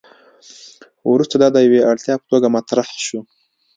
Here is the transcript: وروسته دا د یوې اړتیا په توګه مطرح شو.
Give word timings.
وروسته 1.11 1.35
دا 1.41 1.47
د 1.53 1.57
یوې 1.65 1.81
اړتیا 1.91 2.15
په 2.19 2.25
توګه 2.31 2.47
مطرح 2.55 2.87
شو. 3.05 3.19